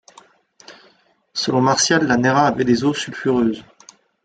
Selon 1.35 1.61
Martial, 1.61 2.07
la 2.07 2.17
Néra 2.17 2.47
avait 2.47 2.63
des 2.63 2.83
eaux 2.83 2.95
sulfureuses. 2.95 3.63